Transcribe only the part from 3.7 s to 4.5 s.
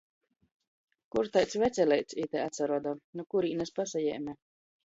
pasajēme?